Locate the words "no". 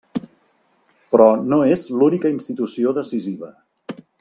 1.51-1.59